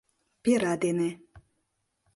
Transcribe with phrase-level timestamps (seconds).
[0.43, 1.09] Пера дене.